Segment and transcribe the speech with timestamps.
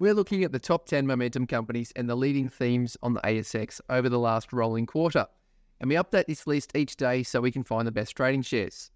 [0.00, 3.80] We're looking at the top 10 momentum companies and the leading themes on the ASX
[3.90, 5.26] over the last rolling quarter.
[5.80, 8.92] And we update this list each day so we can find the best trading shares.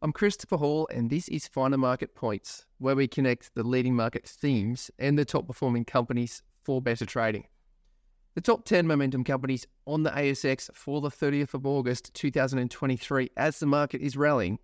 [0.00, 4.28] I'm Christopher Hall, and this is Finer Market Points, where we connect the leading market
[4.28, 7.48] themes and the top performing companies for better trading.
[8.36, 13.58] The top 10 momentum companies on the ASX for the 30th of August 2023 as
[13.58, 14.60] the market is rallying.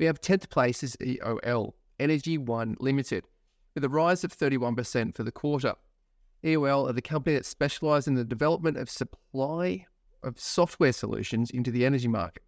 [0.00, 3.26] We have 10th place is EOL, Energy One Limited,
[3.74, 5.74] with a rise of 31% for the quarter.
[6.44, 9.86] EOL are the company that specialise in the development of supply
[10.22, 12.42] of software solutions into the energy market.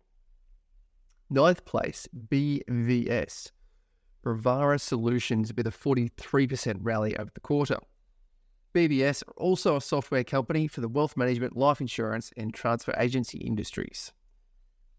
[1.31, 3.51] Ninth place, BVS,
[4.23, 7.79] Bravura Solutions, with a 43% rally over the quarter.
[8.75, 13.39] BVS are also a software company for the wealth management, life insurance, and transfer agency
[13.39, 14.13] industries.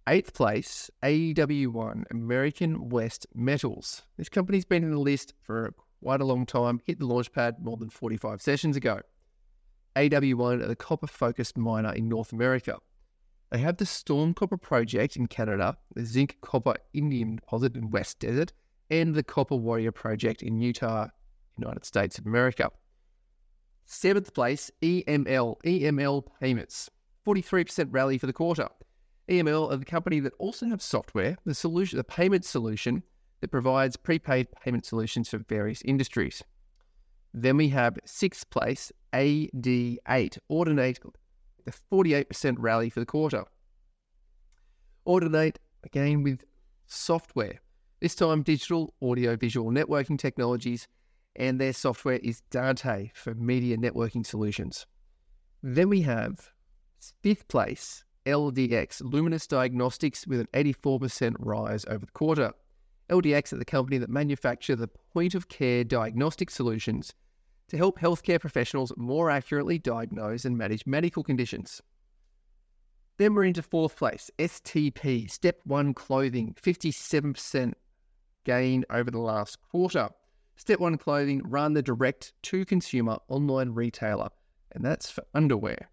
[0.08, 4.04] Eighth place, AW1, American West Metals.
[4.18, 7.78] This company's been in the list for quite a long time, hit the launchpad more
[7.78, 9.00] than 45 sessions ago.
[9.96, 12.78] AW1 are the copper focused miner in North America.
[13.52, 18.20] They have the Storm Copper Project in Canada, the Zinc Copper Indium deposit in West
[18.20, 18.52] Desert,
[18.90, 21.08] and the Copper Warrior Project in Utah,
[21.58, 22.70] United States of America.
[23.86, 26.90] Seventh place, EML, EML Payments,
[27.26, 28.68] 43% rally for the quarter.
[29.30, 33.04] EML are the company that also have software, the solution, the payment solution
[33.44, 36.42] that provides prepaid payment solutions for various industries.
[37.34, 41.00] Then we have sixth place, AD8, Audinate,
[41.66, 43.44] the 48% rally for the quarter.
[45.06, 46.46] Audinate, again with
[46.88, 47.60] software,
[48.00, 50.88] this time digital audio visual networking technologies
[51.36, 54.86] and their software is Dante for media networking solutions.
[55.62, 56.50] Then we have
[57.22, 62.54] fifth place, LDX, Luminous Diagnostics, with an 84% rise over the quarter.
[63.10, 67.14] LDX are the company that manufacture the point of care diagnostic solutions
[67.70, 71.82] to help healthcare professionals more accurately diagnose and manage medical conditions.
[73.18, 77.74] Then we're into fourth place, STP, Step 1 Clothing, 57%
[78.44, 80.10] gain over the last quarter.
[80.56, 84.30] Step One Clothing run the direct to consumer online retailer,
[84.72, 85.90] and that's for underwear.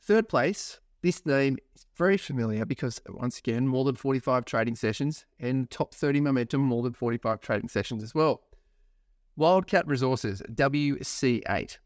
[0.00, 5.26] Third place, this name is very familiar because, once again, more than 45 trading sessions
[5.40, 8.42] and top 30 momentum, more than 45 trading sessions as well.
[9.36, 11.78] Wildcat Resources, WC8.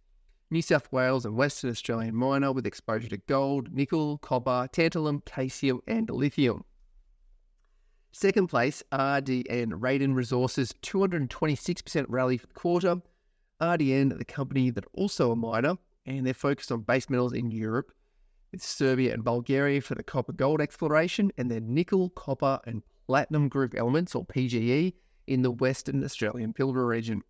[0.51, 5.81] New South Wales and Western Australian miner with exposure to gold, nickel, copper, tantalum, caesium,
[5.89, 6.65] and lithium.
[8.13, 13.03] Second place, RDN, Raiden Resources, 226% rally for the quarter.
[13.61, 17.93] RDN, the company that also a miner, and they're focused on base metals in Europe,
[18.57, 23.51] with Serbia and Bulgaria for the copper gold exploration, and then nickel, copper, and platinum
[23.51, 24.95] group elements, or PGE,
[25.27, 27.23] in the Western Australian Pilbara region.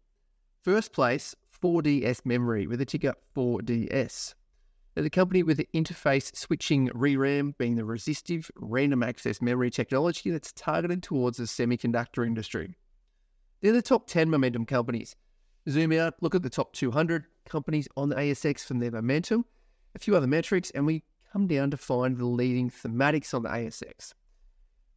[0.62, 4.34] First place, 4DS Memory, with a ticker 4DS
[4.94, 10.52] the company with the interface switching ReRAM being the resistive random access memory technology that's
[10.52, 12.74] targeted towards the semiconductor industry.
[13.60, 15.14] They're the top 10 momentum companies.
[15.68, 19.44] Zoom out, look at the top 200 companies on the ASX from their momentum,
[19.94, 23.48] a few other metrics, and we come down to find the leading thematics on the
[23.48, 24.12] ASX.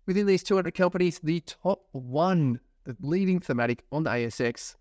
[0.05, 4.75] Within these 200 companies, the top one, the leading thematic on the ASX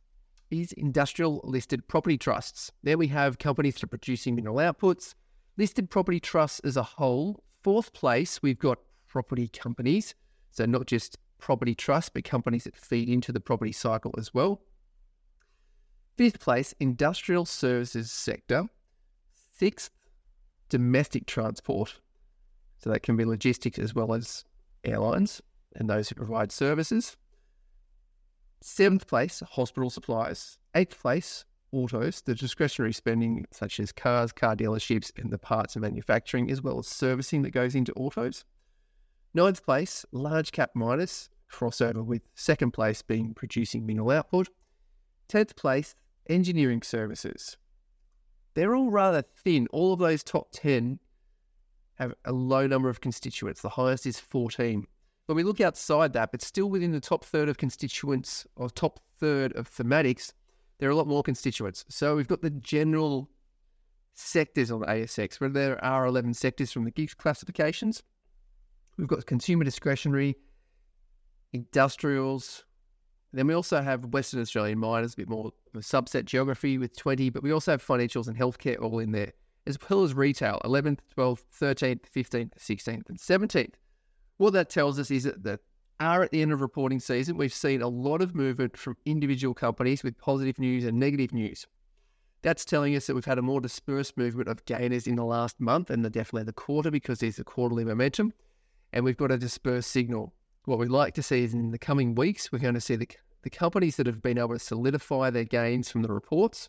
[0.51, 2.73] is industrial listed property trusts.
[2.83, 5.15] There we have companies that are producing mineral outputs.
[5.57, 7.43] Listed property trusts as a whole.
[7.63, 10.15] Fourth place, we've got property companies.
[10.51, 14.63] So not just property trusts, but companies that feed into the property cycle as well.
[16.17, 18.65] Fifth place, industrial services sector.
[19.53, 19.91] Sixth,
[20.69, 22.01] domestic transport.
[22.79, 24.45] So that can be logistics as well as
[24.85, 25.43] airlines
[25.75, 27.17] and those who provide services.
[28.61, 30.59] Seventh place, hospital supplies.
[30.75, 35.83] Eighth place, autos, the discretionary spending such as cars, car dealerships, and the parts and
[35.83, 38.45] manufacturing, as well as servicing that goes into autos.
[39.35, 44.49] Ninth place, large cap miners, crossover with second place being producing mineral output.
[45.29, 45.95] Tenth place,
[46.29, 47.57] engineering services.
[48.59, 49.69] They're all rather thin.
[49.71, 50.99] All of those top 10
[51.95, 53.63] have a low number of constituents.
[53.63, 54.85] The highest is 14.
[55.27, 58.99] When we look outside that, but still within the top third of constituents or top
[59.21, 60.33] third of thematics,
[60.81, 61.85] there are a lot more constituents.
[61.89, 63.31] So we've got the general
[64.15, 68.03] sectors on ASX, where there are 11 sectors from the GICS classifications.
[68.97, 70.35] We've got consumer discretionary,
[71.53, 72.65] industrials.
[73.33, 77.43] Then we also have Western Australian miners, a bit more subset geography with 20, but
[77.43, 79.33] we also have financials and healthcare all in there,
[79.67, 83.75] as well as retail, 11th, 12th, 13th, 15th, 16th, and 17th.
[84.39, 85.61] What that tells us is that
[86.01, 89.53] are at the end of reporting season, we've seen a lot of movement from individual
[89.53, 91.67] companies with positive news and negative news.
[92.43, 95.61] That's telling us that we've had a more dispersed movement of gainers in the last
[95.61, 98.33] month and the, definitely the quarter because there's a quarterly momentum.
[98.93, 100.33] And we've got a dispersed signal.
[100.69, 103.09] What we'd like to see is in the coming weeks, we're going to see the,
[103.41, 106.69] the companies that have been able to solidify their gains from the reports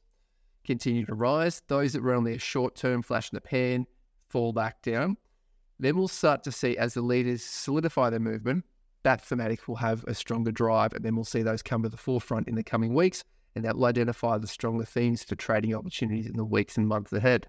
[0.64, 1.62] continue to rise.
[1.68, 3.88] Those that were only a short term flash in the pan
[4.30, 5.18] fall back down.
[5.82, 8.64] Then we'll start to see as the leaders solidify their movement,
[9.04, 11.98] that thematic will have a stronger drive, and then we'll see those come to the
[11.98, 16.26] forefront in the coming weeks, and that will identify the stronger themes for trading opportunities
[16.26, 17.48] in the weeks and months ahead.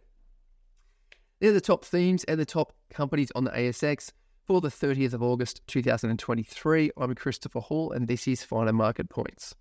[1.38, 4.10] They're the top themes and the top companies on the ASX
[4.50, 6.90] for the 30th of August 2023.
[6.96, 9.54] I'm Christopher Hall, and this is Finer Market Points.